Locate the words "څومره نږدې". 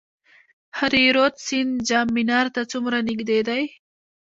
2.71-3.39